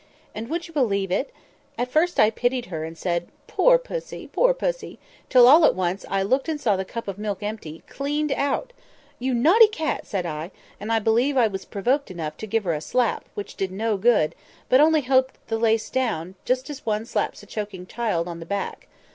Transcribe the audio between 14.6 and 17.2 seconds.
but only helped the lace down—just as one